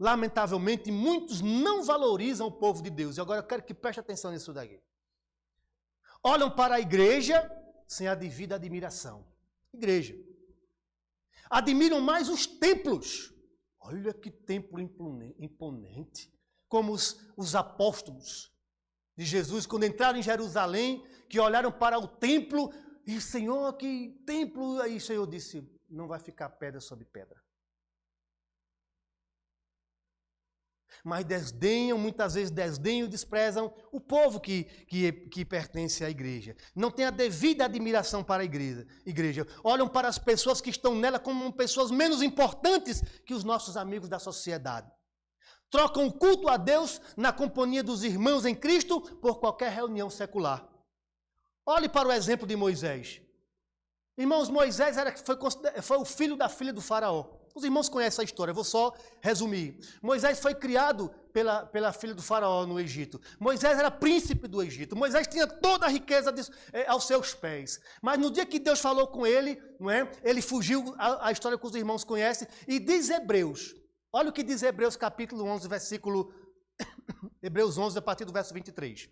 [0.00, 3.18] Lamentavelmente, muitos não valorizam o povo de Deus.
[3.18, 4.82] E agora eu quero que preste atenção nisso daqui.
[6.24, 7.50] Olham para a igreja
[7.86, 9.26] sem a devida admiração.
[9.72, 10.16] Igreja.
[11.50, 13.32] Admiram mais os templos.
[13.78, 16.32] Olha que templo imponente
[16.66, 18.50] como os, os apóstolos
[19.16, 22.72] de Jesus, quando entraram em Jerusalém, que olharam para o templo,
[23.06, 24.80] e Senhor, que templo!
[24.80, 27.40] Aí o Senhor disse: não vai ficar pedra sobre pedra.
[31.04, 36.56] Mas desdenham, muitas vezes desdenham e desprezam o povo que, que, que pertence à igreja.
[36.74, 39.46] Não tem a devida admiração para a igreja, igreja.
[39.62, 44.08] Olham para as pessoas que estão nela como pessoas menos importantes que os nossos amigos
[44.08, 44.90] da sociedade
[45.74, 50.64] trocam o culto a Deus na companhia dos irmãos em Cristo por qualquer reunião secular.
[51.66, 53.20] Olhe para o exemplo de Moisés.
[54.16, 55.36] Irmãos, Moisés era, foi,
[55.82, 57.43] foi o filho da filha do faraó.
[57.54, 59.78] Os irmãos conhecem a história, eu vou só resumir.
[60.02, 63.20] Moisés foi criado pela, pela filha do faraó no Egito.
[63.38, 64.96] Moisés era príncipe do Egito.
[64.96, 67.80] Moisés tinha toda a riqueza de, é, aos seus pés.
[68.02, 70.10] Mas no dia que Deus falou com ele, não é?
[70.24, 73.74] ele fugiu, a, a história que os irmãos conhecem, e diz Hebreus,
[74.16, 76.32] Olha o que diz Hebreus capítulo 11, versículo.
[77.42, 79.10] Hebreus 11, a partir do verso 23.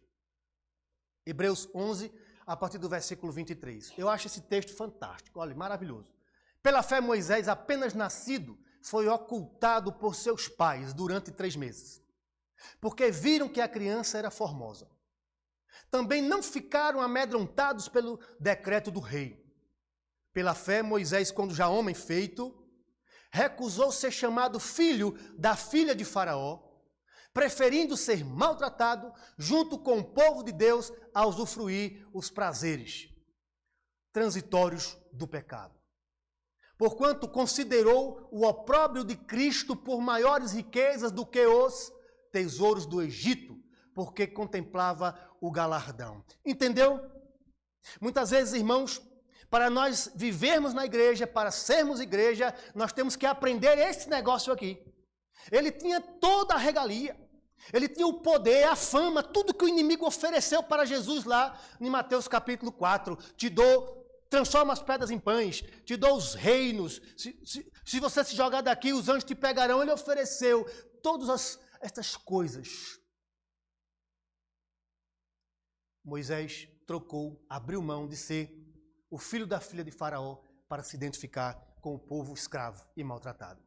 [1.27, 2.13] Hebreus 11,
[2.47, 3.95] a partir do versículo 23.
[3.99, 6.09] Eu acho esse texto fantástico, olha, maravilhoso.
[6.63, 12.03] Pela fé, Moisés, apenas nascido, foi ocultado por seus pais durante três meses,
[12.81, 14.91] porque viram que a criança era formosa.
[15.91, 19.43] Também não ficaram amedrontados pelo decreto do rei.
[20.33, 22.59] Pela fé, Moisés, quando já homem feito,
[23.31, 26.61] recusou ser chamado filho da filha de Faraó,
[27.33, 33.09] preferindo ser maltratado junto com o povo de Deus a usufruir os prazeres
[34.13, 35.82] transitórios do pecado.
[36.83, 41.93] Porquanto considerou o opróbrio de Cristo por maiores riquezas do que os
[42.33, 43.57] tesouros do Egito,
[43.95, 46.25] porque contemplava o galardão.
[46.45, 47.01] Entendeu?
[48.01, 49.01] Muitas vezes, irmãos,
[49.49, 54.85] para nós vivermos na igreja, para sermos igreja, nós temos que aprender esse negócio aqui.
[55.53, 57.17] Ele tinha toda a regalia.
[57.73, 61.89] Ele tinha o poder, a fama, tudo que o inimigo ofereceu para Jesus lá em
[61.89, 63.17] Mateus capítulo 4.
[63.37, 64.02] Te dou,
[64.33, 67.03] transforma as pedras em pães, te dou os reinos.
[67.19, 69.83] Se, se, se você se jogar daqui, os anjos te pegarão.
[69.83, 70.65] Ele ofereceu
[71.03, 72.99] todas as, essas coisas.
[76.03, 78.51] Moisés trocou, abriu mão de ser
[79.11, 83.63] o filho da filha de Faraó para se identificar com o povo escravo e maltratado.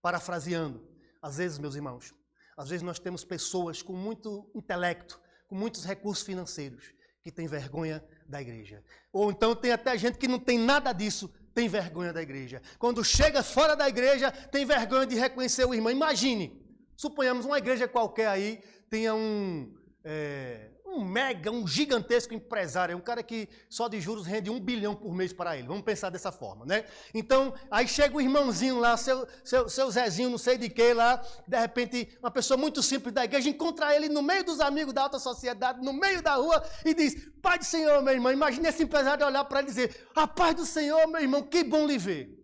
[0.00, 0.88] Parafraseando,
[1.20, 2.14] às vezes, meus irmãos,
[2.56, 6.94] às vezes nós temos pessoas com muito intelecto, com muitos recursos financeiros,
[7.24, 8.82] que têm vergonha da igreja.
[9.12, 12.62] Ou então tem até gente que não tem nada disso, tem vergonha da igreja.
[12.78, 15.90] Quando chega fora da igreja, tem vergonha de reconhecer o irmão.
[15.90, 16.58] Imagine,
[16.96, 19.72] suponhamos uma igreja qualquer aí tenha um,
[20.04, 24.94] é, um mega, um gigantesco empresário, um cara que só de juros rende um bilhão
[24.94, 25.68] por mês para ele.
[25.68, 26.84] Vamos pensar dessa forma, né?
[27.14, 31.16] Então, aí chega o irmãozinho lá, seu, seu, seu Zezinho, não sei de que lá,
[31.46, 35.02] de repente, uma pessoa muito simples da igreja, encontra ele no meio dos amigos da
[35.02, 38.32] alta sociedade, no meio da rua, e diz: Pai do Senhor, meu irmão.
[38.32, 41.62] Imagine esse empresário olhar para ele e dizer: A paz do Senhor, meu irmão, que
[41.62, 42.36] bom lhe ver.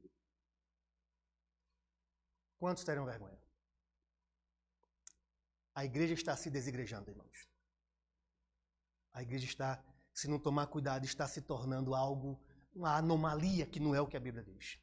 [2.59, 3.37] Quantos terão vergonha?
[5.75, 7.56] A igreja está se desigrejando, irmãos.
[9.17, 12.39] A igreja está, se não tomar cuidado, está se tornando algo,
[12.75, 14.79] uma anomalia que não é o que a Bíblia diz.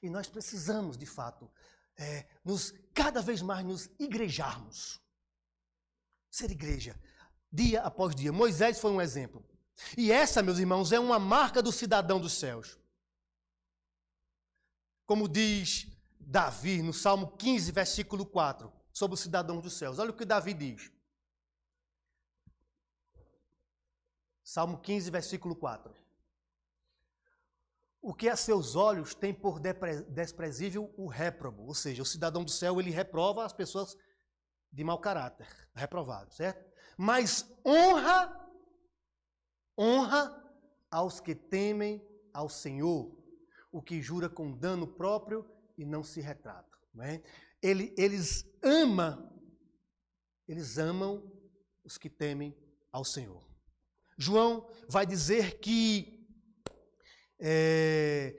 [0.00, 1.50] E nós precisamos, de fato,
[1.98, 5.02] é, nos cada vez mais nos igrejarmos.
[6.30, 6.94] Ser igreja,
[7.50, 8.32] dia após dia.
[8.32, 9.44] Moisés foi um exemplo.
[9.98, 12.78] E essa, meus irmãos, é uma marca do cidadão dos céus.
[15.04, 15.88] Como diz
[16.20, 19.98] Davi no Salmo 15, versículo 4, sobre o cidadão dos céus.
[19.98, 20.93] Olha o que Davi diz.
[24.44, 25.94] Salmo 15, versículo 4.
[28.02, 32.50] O que a seus olhos tem por desprezível o réprobo, ou seja, o cidadão do
[32.50, 33.96] céu, ele reprova as pessoas
[34.70, 36.70] de mau caráter, reprovado, certo?
[36.98, 38.50] Mas honra,
[39.78, 40.44] honra
[40.90, 43.10] aos que temem ao Senhor,
[43.72, 46.76] o que jura com dano próprio e não se retrata.
[46.92, 47.22] Não é?
[47.62, 49.32] Ele, eles amam,
[50.46, 51.32] eles amam
[51.82, 52.54] os que temem
[52.92, 53.53] ao Senhor.
[54.16, 56.26] João vai dizer que
[57.40, 58.34] é,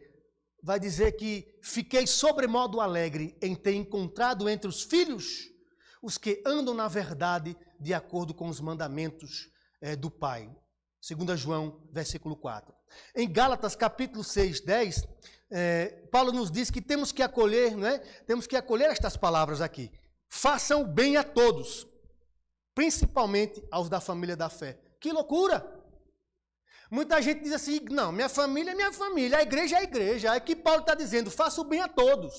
[0.63, 5.53] vai dizer que fiquei sobremodo alegre em ter encontrado entre os filhos
[6.05, 9.49] os que andam na verdade de acordo com os mandamentos
[9.81, 10.55] é, do Pai.
[11.01, 12.71] Segundo João, versículo 4.
[13.15, 15.03] Em Gálatas, capítulo 6, 10,
[15.49, 17.97] é, Paulo nos diz que temos que acolher, não é?
[17.97, 19.91] Temos que acolher estas palavras aqui.
[20.29, 21.87] Façam bem a todos,
[22.75, 24.79] principalmente aos da família da fé.
[25.05, 25.63] Que loucura!
[26.89, 30.31] Muita gente diz assim: não, minha família é minha família, a igreja é a igreja.
[30.31, 32.33] Aí que Paulo está dizendo: faça o bem a todos.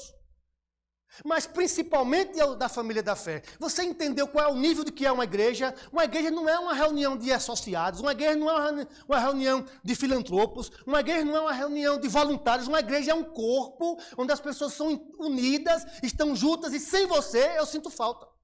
[1.25, 3.41] Mas principalmente da família da fé.
[3.61, 5.73] Você entendeu qual é o nível de que é uma igreja?
[5.93, 9.95] Uma igreja não é uma reunião de associados, uma igreja não é uma reunião de
[9.95, 14.33] filantropos, uma igreja não é uma reunião de voluntários, uma igreja é um corpo onde
[14.33, 18.36] as pessoas são unidas, estão juntas e sem você eu sinto falta.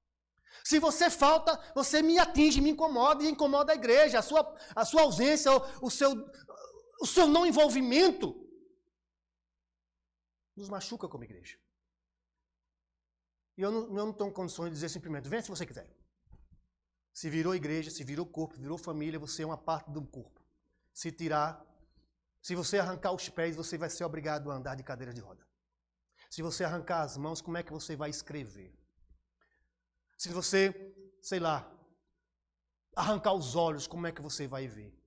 [0.63, 4.19] Se você falta, você me atinge, me incomoda e incomoda a igreja.
[4.19, 6.11] A sua, a sua ausência, o, o, seu,
[7.01, 8.33] o seu não envolvimento
[10.55, 11.57] nos machuca como igreja.
[13.57, 15.89] E eu não, eu não condições de dizer simplesmente, venha se você quiser.
[17.13, 20.41] Se virou igreja, se virou corpo, virou família, você é uma parte do corpo.
[20.93, 21.63] Se tirar,
[22.41, 25.45] se você arrancar os pés, você vai ser obrigado a andar de cadeira de roda.
[26.29, 28.73] Se você arrancar as mãos, como é que você vai escrever?
[30.23, 30.71] Se você,
[31.21, 31.69] sei lá,
[32.95, 34.97] arrancar os olhos, como é que você vai ver?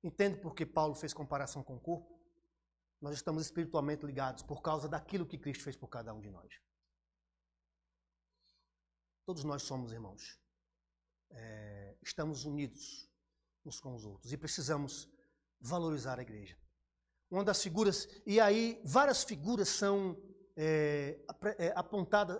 [0.00, 2.24] Entende por que Paulo fez comparação com o corpo?
[3.00, 6.54] Nós estamos espiritualmente ligados por causa daquilo que Cristo fez por cada um de nós.
[9.26, 10.40] Todos nós somos irmãos.
[11.30, 13.10] É, estamos unidos
[13.64, 15.10] uns com os outros e precisamos
[15.58, 16.56] valorizar a igreja.
[17.28, 20.16] Uma das figuras, e aí várias figuras são
[20.56, 21.18] é,
[21.58, 21.72] é,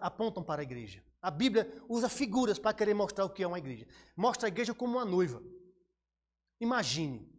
[0.01, 1.03] apontam para a igreja.
[1.21, 3.87] A Bíblia usa figuras para querer mostrar o que é uma igreja.
[4.17, 5.43] Mostra a igreja como uma noiva.
[6.61, 7.31] Imagine.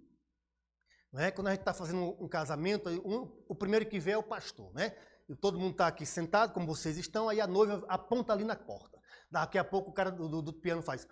[1.12, 1.32] Não é?
[1.32, 4.74] Quando a gente está fazendo um casamento, um, o primeiro que vê é o pastor.
[4.74, 4.98] Né?
[5.30, 8.56] E todo mundo está aqui sentado, como vocês estão, aí a noiva aponta ali na
[8.56, 9.00] porta.
[9.30, 11.08] Daqui a pouco o cara do, do, do piano faz.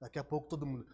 [0.00, 0.86] Daqui a pouco todo mundo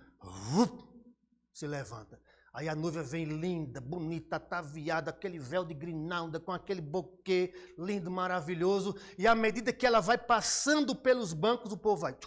[1.52, 2.20] se levanta.
[2.58, 8.10] Aí a noiva vem linda, bonita, ataviada, aquele véu de grinalda, com aquele buquê lindo,
[8.10, 8.96] maravilhoso.
[9.16, 12.18] E à medida que ela vai passando pelos bancos, o povo vai.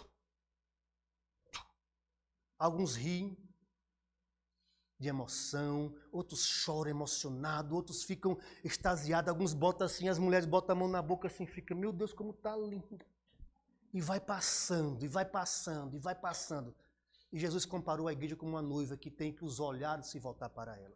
[2.58, 3.36] Alguns riem
[4.98, 10.78] de emoção, outros choram emocionado, outros ficam extasiados, alguns botam assim, as mulheres botam a
[10.78, 13.04] mão na boca assim, fica, meu Deus, como está lindo.
[13.92, 16.74] E vai passando, e vai passando, e vai passando.
[17.32, 20.50] E Jesus comparou a igreja com uma noiva que tem que os olhares se voltar
[20.50, 20.94] para ela.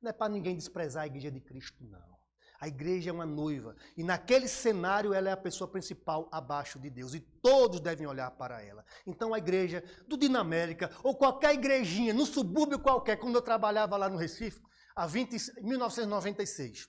[0.00, 2.12] Não é para ninguém desprezar a igreja de Cristo, não.
[2.60, 3.74] A igreja é uma noiva.
[3.96, 7.12] E naquele cenário ela é a pessoa principal abaixo de Deus.
[7.12, 8.84] E todos devem olhar para ela.
[9.04, 14.08] Então a igreja do Dinamérica, ou qualquer igrejinha, no subúrbio qualquer, quando eu trabalhava lá
[14.08, 14.62] no Recife,
[14.94, 16.88] a 20, 1996.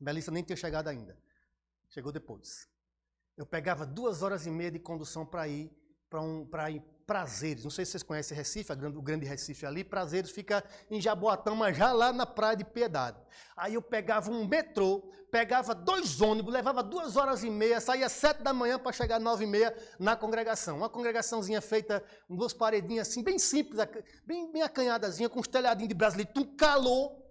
[0.00, 1.18] Melissa nem tinha chegado ainda.
[1.88, 2.68] Chegou depois.
[3.36, 5.72] Eu pegava duas horas e meia de condução para ir
[6.08, 6.46] para um,
[7.06, 7.62] Prazeres.
[7.62, 9.84] Não sei se vocês conhecem Recife, o grande Recife ali.
[9.84, 13.20] Prazeres fica em Jaboatão, mas já lá na Praia de Piedade.
[13.56, 18.42] Aí eu pegava um metrô, pegava dois ônibus, levava duas horas e meia, saía sete
[18.42, 20.78] da manhã para chegar nove e meia na congregação.
[20.78, 23.78] Uma congregaçãozinha feita, com duas paredinhas assim, bem simples,
[24.24, 27.22] bem, bem acanhadazinha, com uns telhadinhos de brasilito, um calor.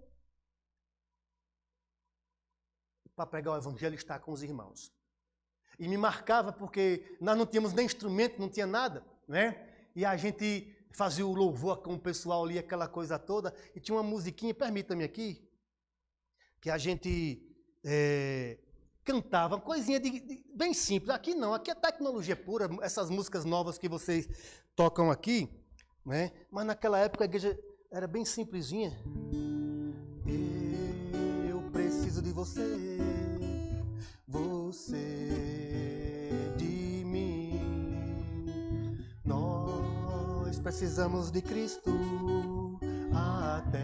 [3.16, 4.92] Para pregar o evangelho e estar com os irmãos.
[5.78, 9.56] E me marcava porque nós não tínhamos nem instrumento, não tinha nada né?
[9.94, 13.96] E a gente fazia o louvor com o pessoal ali, aquela coisa toda, e tinha
[13.96, 15.42] uma musiquinha, permita-me aqui,
[16.60, 17.42] que a gente
[17.84, 18.58] é,
[19.04, 21.10] cantava, coisinha de, de, bem simples.
[21.10, 24.28] Aqui não, aqui é tecnologia pura, essas músicas novas que vocês
[24.74, 25.48] tocam aqui,
[26.06, 26.32] né?
[26.50, 27.58] Mas naquela época a igreja
[27.90, 28.96] era bem simplesinha.
[31.48, 32.98] Eu preciso de você,
[34.26, 35.53] você
[40.64, 41.92] precisamos de Cristo
[43.12, 43.76] até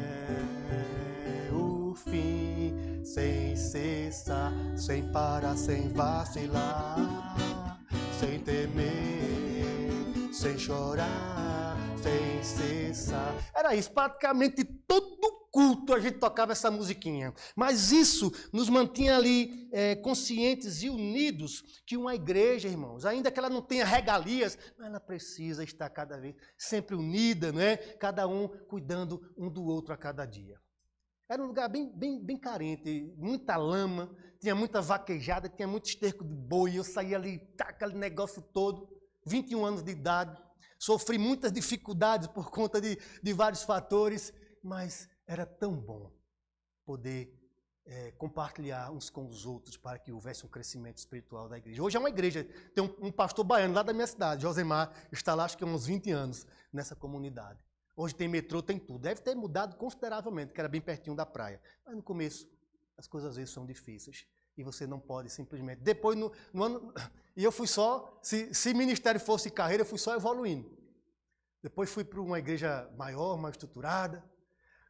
[1.52, 6.96] o fim, sem cessar, sem parar, sem vacilar,
[8.18, 13.34] sem temer, sem chorar, sem cessar.
[13.54, 17.34] Era isso, praticamente todo culto a gente tocava essa musiquinha.
[17.56, 23.38] Mas isso nos mantinha ali é, conscientes e unidos que uma igreja, irmãos, ainda que
[23.38, 27.76] ela não tenha regalias, mas ela precisa estar cada vez sempre unida, não é?
[27.76, 30.58] Cada um cuidando um do outro a cada dia.
[31.28, 36.24] Era um lugar bem, bem, bem carente, muita lama, tinha muita vaquejada, tinha muito esterco
[36.24, 38.88] de boi, eu saía ali, tá, aquele negócio todo,
[39.26, 40.36] 21 anos de idade,
[40.76, 44.32] sofri muitas dificuldades por conta de, de vários fatores,
[44.64, 46.10] mas era tão bom
[46.84, 47.32] poder
[47.86, 51.80] é, compartilhar uns com os outros para que houvesse um crescimento espiritual da igreja.
[51.80, 52.42] Hoje é uma igreja,
[52.74, 55.66] tem um, um pastor baiano lá da minha cidade, Josemar, está lá acho que há
[55.68, 57.64] uns 20 anos nessa comunidade.
[57.94, 58.98] Hoje tem metrô, tem tudo.
[58.98, 61.60] Deve ter mudado consideravelmente, que era bem pertinho da praia.
[61.86, 62.50] Mas no começo,
[62.98, 64.26] as coisas às vezes são difíceis.
[64.56, 65.80] E você não pode simplesmente.
[65.80, 66.94] Depois, no, no ano.
[67.36, 68.18] E eu fui só.
[68.20, 70.68] Se, se ministério fosse carreira, eu fui só evoluindo.
[71.62, 74.24] Depois fui para uma igreja maior, mais estruturada.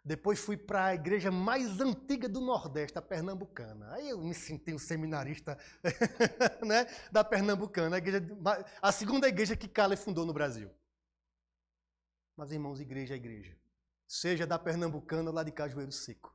[0.03, 3.93] Depois fui para a igreja mais antiga do Nordeste, a Pernambucana.
[3.93, 5.59] Aí eu me senti um seminarista
[6.67, 8.27] né, da Pernambucana, a, igreja,
[8.81, 10.71] a segunda igreja que Cala fundou no Brasil.
[12.35, 13.55] Mas, irmãos, igreja é igreja.
[14.07, 16.35] Seja da Pernambucana ou lá de Cajueiro Seco.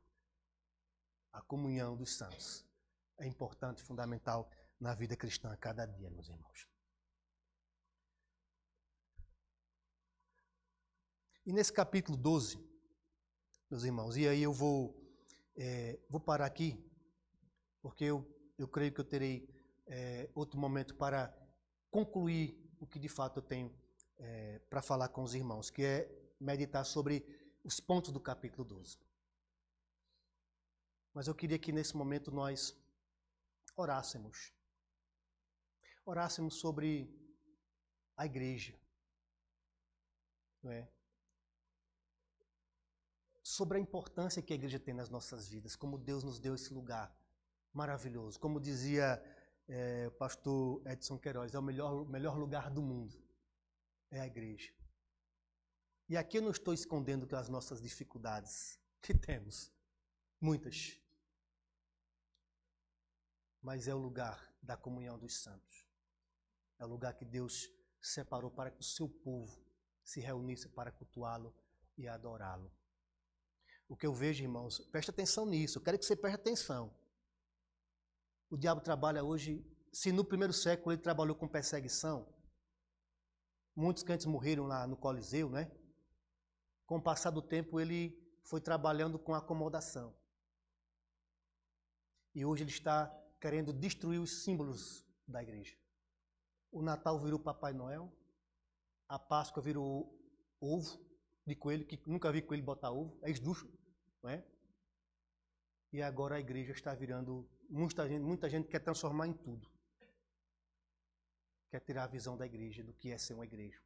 [1.33, 2.63] A comunhão dos santos
[3.17, 4.49] é importante, fundamental
[4.79, 6.69] na vida cristã a cada dia, meus irmãos.
[11.45, 12.74] E nesse capítulo 12,
[13.75, 14.15] meus irmãos.
[14.15, 14.95] E aí eu vou,
[15.57, 16.81] é, vou parar aqui,
[17.81, 18.25] porque eu,
[18.57, 19.49] eu creio que eu terei
[19.85, 21.35] é, outro momento para
[21.91, 23.77] concluir o que de fato eu tenho
[24.17, 26.09] é, para falar com os irmãos, que é
[26.39, 27.25] meditar sobre
[27.65, 28.97] os pontos do capítulo 12.
[31.13, 32.73] Mas eu queria que nesse momento nós
[33.75, 34.53] orássemos.
[36.05, 37.13] Orássemos sobre
[38.15, 38.79] a igreja.
[40.63, 40.94] Não é?
[43.45, 46.73] Sobre a importância que a igreja tem nas nossas vidas, como Deus nos deu esse
[46.73, 47.15] lugar
[47.71, 48.39] maravilhoso.
[48.39, 49.23] Como dizia
[49.67, 53.23] é, o pastor Edson Queiroz, é o melhor, melhor lugar do mundo,
[54.09, 54.73] é a igreja.
[56.09, 59.71] E aqui eu não estou escondendo as nossas dificuldades, que temos,
[60.41, 60.99] muitas.
[63.61, 65.87] Mas é o lugar da comunhão dos santos.
[66.79, 67.69] É o lugar que Deus
[68.01, 69.63] separou para que o seu povo
[70.03, 71.55] se reunisse para cultuá-lo
[71.95, 72.71] e adorá-lo.
[73.87, 76.93] O que eu vejo, irmãos, preste atenção nisso, eu quero que você preste atenção.
[78.49, 82.27] O diabo trabalha hoje, se no primeiro século ele trabalhou com perseguição,
[83.75, 85.71] muitos crentes morreram lá no Coliseu, né?
[86.85, 90.15] com o passar do tempo, ele foi trabalhando com acomodação.
[92.33, 93.07] E hoje ele está
[93.39, 95.75] querendo destruir os símbolos da igreja.
[96.71, 98.11] O Natal virou Papai Noel,
[99.07, 100.13] a Páscoa virou
[100.59, 101.04] ovo
[101.45, 103.69] de coelho, que nunca vi coelho botar ovo, é esducho,
[104.23, 104.43] não é?
[105.91, 109.69] E agora a igreja está virando, muita gente, muita gente quer transformar em tudo.
[111.69, 113.81] Quer tirar a visão da igreja, do que é ser uma igreja.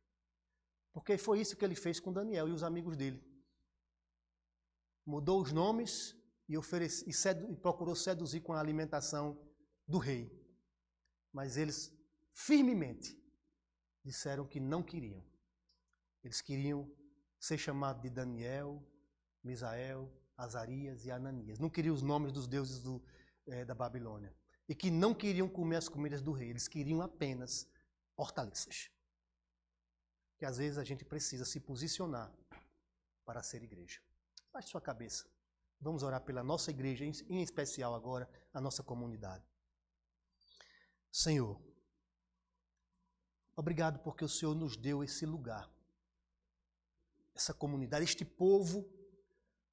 [0.91, 3.24] Porque foi isso que ele fez com Daniel e os amigos dele.
[5.05, 6.16] Mudou os nomes
[6.47, 9.39] e, ofereci, e, sedu, e procurou seduzir com a alimentação
[9.88, 10.32] do rei.
[11.32, 11.95] Mas eles
[12.34, 13.20] firmemente
[14.03, 15.24] disseram que não queriam.
[16.24, 16.91] Eles queriam
[17.40, 18.84] ser chamados de Daniel,
[19.44, 21.60] Misael, Azarias e Ananias.
[21.60, 23.02] Não queriam os nomes dos deuses do,
[23.48, 24.34] é, da Babilônia.
[24.68, 26.50] E que não queriam comer as comidas do rei.
[26.50, 27.68] Eles queriam apenas
[28.16, 28.90] hortaliças.
[30.38, 32.32] Que às vezes a gente precisa se posicionar
[33.26, 34.00] para ser igreja.
[34.52, 35.28] Baixe sua cabeça.
[35.82, 39.46] Vamos orar pela nossa igreja, em especial agora a nossa comunidade.
[41.12, 41.60] Senhor,
[43.56, 45.72] obrigado porque o Senhor nos deu esse lugar,
[47.40, 48.86] essa comunidade, este povo,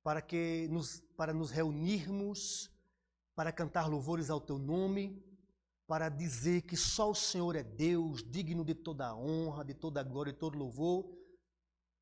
[0.03, 2.71] para que nos, para nos reunirmos,
[3.35, 5.21] para cantar louvores ao Teu nome,
[5.85, 10.01] para dizer que só o Senhor é Deus, digno de toda a honra, de toda
[10.01, 11.05] a glória e todo louvor,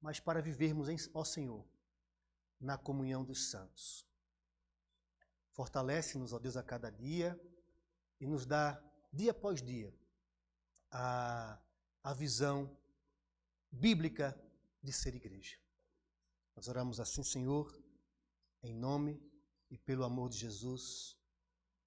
[0.03, 1.67] mas para vivermos, em, ó Senhor,
[2.61, 4.07] na comunhão dos santos.
[5.53, 7.41] Fortalece-nos, ó Deus, a cada dia
[8.21, 9.95] e nos dá, dia após dia,
[10.91, 11.59] a,
[12.03, 12.71] a visão
[13.71, 14.39] bíblica
[14.85, 15.57] de ser igreja.
[16.55, 17.75] Nós oramos assim, Senhor,
[18.63, 19.19] em nome
[19.71, 21.17] e pelo amor de Jesus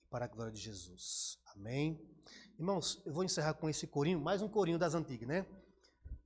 [0.10, 1.40] para a glória de Jesus.
[1.56, 2.02] Amém.
[2.58, 5.46] Irmãos, eu vou encerrar com esse corinho, mais um corinho das antigas, né?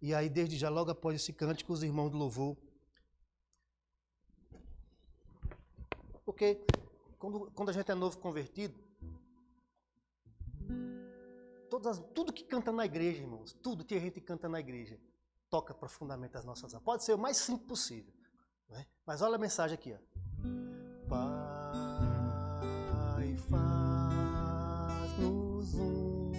[0.01, 2.57] E aí, desde já, logo após esse cântico, os irmãos do louvor.
[6.24, 6.55] Porque
[7.19, 8.74] quando, quando a gente é novo convertido,
[11.69, 14.97] todas, tudo que canta na igreja, irmãos, tudo que a gente canta na igreja,
[15.52, 16.86] toca profundamente as nossas almas.
[16.86, 18.14] Pode ser o mais simples possível.
[18.70, 18.86] Né?
[19.06, 19.93] Mas olha a mensagem aqui.
[19.93, 19.97] Ó.
[21.10, 26.32] Pai, faz-nos um.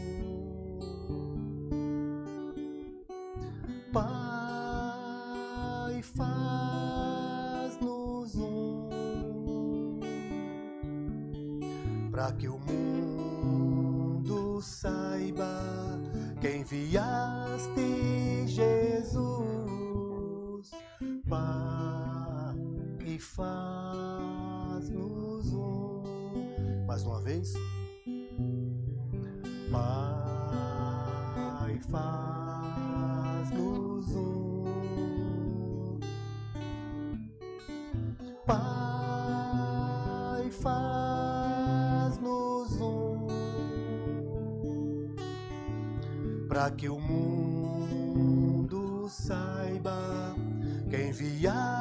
[3.92, 7.54] Pai, faz-nos
[8.34, 8.88] um.
[12.10, 16.00] Para que o mundo saiba
[16.40, 18.81] que enviaste Jesus.
[23.22, 24.90] Faz-nos
[25.54, 26.02] um.
[26.86, 27.54] Mais uma vez.
[29.70, 34.64] Pai, faz-nos um.
[38.44, 43.28] Pai, faz-nos um.
[46.48, 50.34] Para que o mundo saiba
[50.90, 51.71] que enviaste